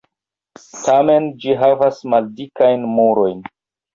[0.85, 3.45] Tamen ĝi havas maldikajn murojn.